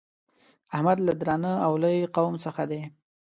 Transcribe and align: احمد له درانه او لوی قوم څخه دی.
احمد 0.75 0.97
له 1.07 1.13
درانه 1.21 1.51
او 1.65 1.71
لوی 1.81 1.99
قوم 2.15 2.33
څخه 2.45 2.63
دی. 2.71 2.81